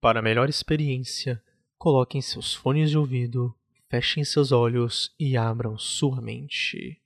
[0.00, 1.42] Para melhor experiência,
[1.76, 3.52] coloquem seus fones de ouvido,
[3.90, 7.02] fechem seus olhos e abram sua mente.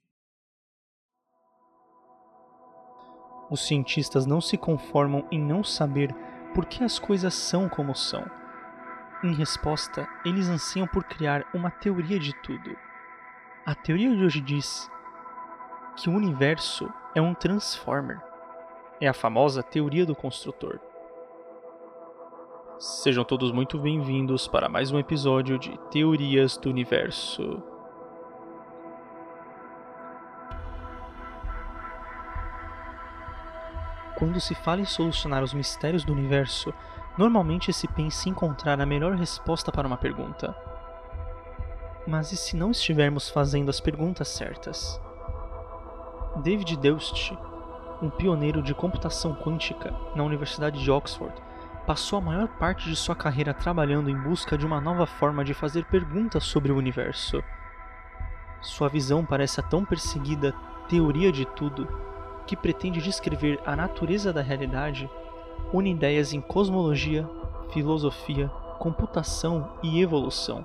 [3.50, 6.14] Os cientistas não se conformam em não saber
[6.54, 8.24] por que as coisas são como são.
[9.24, 12.76] Em resposta, eles anseiam por criar uma teoria de tudo.
[13.64, 14.90] A teoria de hoje diz
[15.96, 18.20] que o universo é um transformer.
[19.00, 20.91] É a famosa teoria do construtor.
[22.82, 27.62] Sejam todos muito bem-vindos para mais um episódio de Teorias do Universo.
[34.18, 36.74] Quando se fala em solucionar os mistérios do universo,
[37.16, 40.52] normalmente se pensa em encontrar a melhor resposta para uma pergunta.
[42.04, 45.00] Mas e se não estivermos fazendo as perguntas certas?
[46.42, 47.38] David Delft,
[48.02, 51.51] um pioneiro de computação quântica na Universidade de Oxford,
[51.86, 55.54] passou a maior parte de sua carreira trabalhando em busca de uma nova forma de
[55.54, 57.42] fazer perguntas sobre o universo.
[58.60, 60.54] Sua visão para essa tão perseguida
[60.88, 61.88] teoria de tudo,
[62.46, 65.10] que pretende descrever a natureza da realidade,
[65.72, 67.28] une ideias em cosmologia,
[67.72, 68.48] filosofia,
[68.78, 70.64] computação e evolução.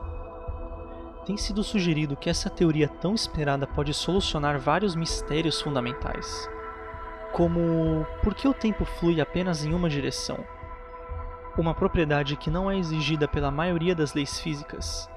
[1.25, 6.49] Tem sido sugerido que essa teoria tão esperada pode solucionar vários mistérios fundamentais,
[7.33, 10.39] como por que o tempo flui apenas em uma direção?
[11.57, 15.09] Uma propriedade que não é exigida pela maioria das leis físicas,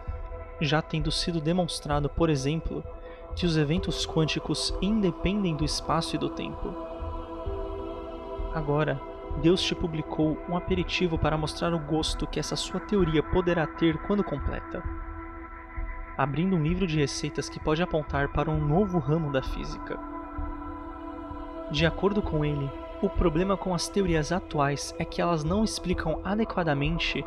[0.60, 2.82] já tendo sido demonstrado, por exemplo,
[3.36, 6.74] que os eventos quânticos independem do espaço e do tempo.
[8.54, 9.00] Agora,
[9.42, 13.96] Deus te publicou um aperitivo para mostrar o gosto que essa sua teoria poderá ter
[14.02, 14.82] quando completa.
[16.18, 19.98] Abrindo um livro de receitas que pode apontar para um novo ramo da física.
[21.70, 22.68] De acordo com ele,
[23.02, 27.24] o problema com as teorias atuais é que elas não explicam adequadamente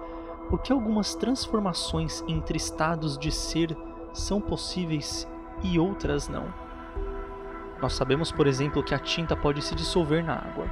[0.47, 3.75] por que algumas transformações entre estados de ser
[4.13, 5.27] são possíveis
[5.63, 6.53] e outras não.
[7.81, 10.69] Nós sabemos, por exemplo, que a tinta pode se dissolver na água,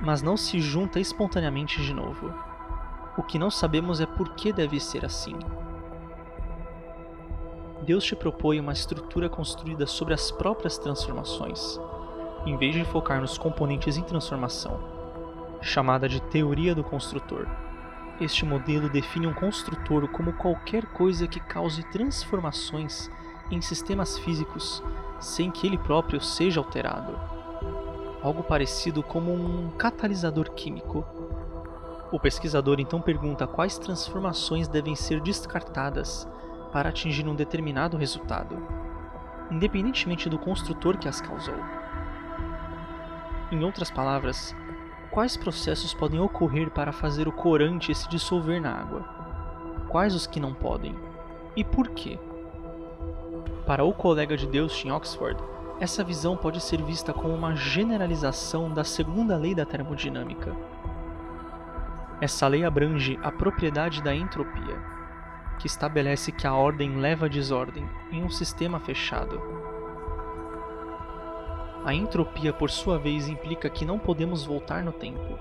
[0.00, 2.32] mas não se junta espontaneamente de novo.
[3.16, 5.38] O que não sabemos é por que deve ser assim.
[7.82, 11.78] Deus te propõe uma estrutura construída sobre as próprias transformações
[12.46, 14.78] em vez de focar nos componentes em transformação,
[15.60, 17.46] chamada de teoria do construtor.
[18.20, 23.10] Este modelo define um construtor como qualquer coisa que cause transformações
[23.50, 24.82] em sistemas físicos
[25.20, 27.18] sem que ele próprio seja alterado.
[28.22, 31.04] Algo parecido como um catalisador químico.
[32.10, 36.26] O pesquisador então pergunta quais transformações devem ser descartadas
[36.72, 38.56] para atingir um determinado resultado,
[39.50, 41.77] independentemente do construtor que as causou.
[43.50, 44.54] Em outras palavras,
[45.10, 49.00] quais processos podem ocorrer para fazer o corante se dissolver na água?
[49.88, 50.94] Quais os que não podem?
[51.56, 52.18] E por quê?
[53.66, 55.42] Para o colega de Deus em Oxford,
[55.80, 60.54] essa visão pode ser vista como uma generalização da segunda lei da termodinâmica.
[62.20, 64.76] Essa lei abrange a propriedade da entropia,
[65.58, 69.57] que estabelece que a ordem leva a desordem em um sistema fechado
[71.88, 75.38] a entropia, por sua vez, implica que não podemos voltar no tempo,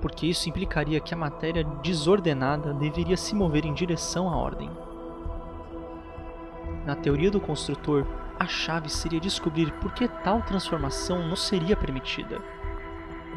[0.00, 4.70] porque isso implicaria que a matéria desordenada deveria se mover em direção à ordem.
[6.86, 8.06] Na teoria do construtor,
[8.38, 12.40] a chave seria descobrir por que tal transformação não seria permitida.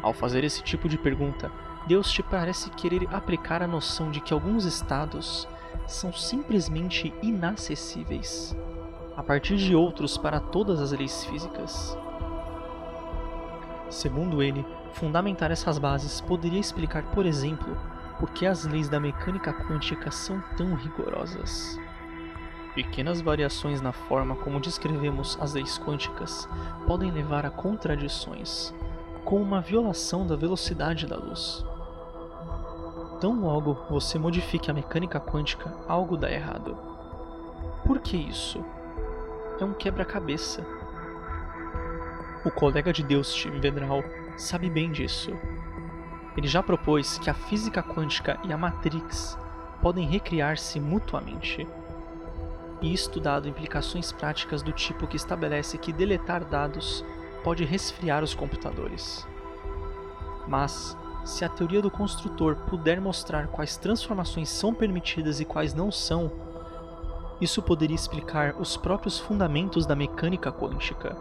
[0.00, 1.50] Ao fazer esse tipo de pergunta,
[1.88, 5.48] Deus te parece querer aplicar a noção de que alguns estados
[5.88, 8.56] são simplesmente inacessíveis,
[9.16, 11.98] a partir de outros para todas as leis físicas.
[13.92, 14.64] Segundo ele,
[14.94, 17.76] fundamentar essas bases poderia explicar, por exemplo,
[18.18, 21.78] por que as leis da mecânica quântica são tão rigorosas.
[22.74, 26.48] Pequenas variações na forma como descrevemos as leis quânticas
[26.86, 28.74] podem levar a contradições,
[29.26, 31.62] como uma violação da velocidade da luz.
[33.20, 36.78] Tão logo você modifique a mecânica quântica, algo dá errado.
[37.84, 38.64] Por que isso?
[39.60, 40.81] É um quebra-cabeça
[42.44, 44.02] o colega de Deus, Tim Vedral,
[44.36, 45.32] sabe bem disso.
[46.36, 49.38] Ele já propôs que a física quântica e a Matrix
[49.80, 51.66] podem recriar-se mutuamente,
[52.80, 57.04] e estudado implicações práticas do tipo que estabelece que deletar dados
[57.44, 59.26] pode resfriar os computadores.
[60.48, 65.92] Mas, se a teoria do construtor puder mostrar quais transformações são permitidas e quais não
[65.92, 66.32] são,
[67.40, 71.16] isso poderia explicar os próprios fundamentos da mecânica quântica.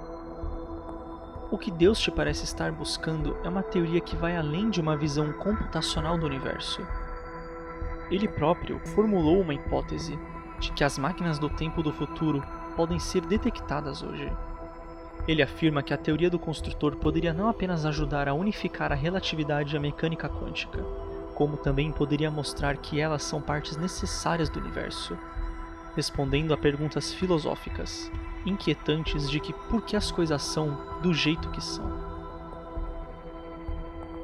[1.52, 4.96] O que Deus te parece estar buscando é uma teoria que vai além de uma
[4.96, 6.82] visão computacional do universo.
[8.10, 10.18] Ele próprio formulou uma hipótese
[10.62, 12.42] de que as máquinas do tempo do futuro
[12.78, 14.32] podem ser detectadas hoje.
[15.28, 19.76] Ele afirma que a teoria do construtor poderia não apenas ajudar a unificar a relatividade
[19.76, 20.82] e a mecânica quântica,
[21.36, 25.18] como também poderia mostrar que elas são partes necessárias do universo,
[25.98, 28.10] respondendo a perguntas filosóficas,
[28.46, 32.12] inquietantes de que por que as coisas são do jeito que são.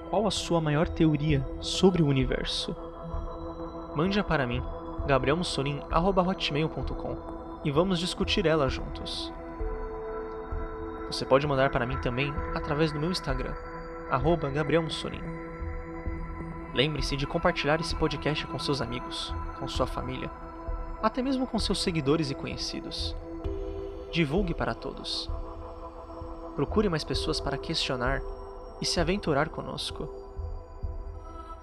[0.10, 2.74] Qual a sua maior teoria sobre o universo?
[3.96, 4.64] Mande-a para mim,
[5.06, 9.34] gabrielmussolin.hotmail.com e vamos discutir ela juntos.
[11.08, 13.54] Você pode mandar para mim também através do meu Instagram,
[14.10, 14.52] arroba.
[16.74, 20.30] Lembre-se de compartilhar esse podcast com seus amigos, com sua família,
[21.02, 23.16] até mesmo com seus seguidores e conhecidos.
[24.12, 25.30] Divulgue para todos.
[26.56, 28.22] Procure mais pessoas para questionar
[28.82, 30.10] e se aventurar conosco.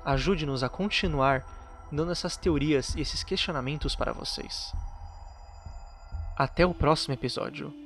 [0.04, 1.44] Ajude-nos a continuar
[1.90, 4.72] dando essas teorias e esses questionamentos para vocês.
[6.36, 7.83] Até o próximo episódio.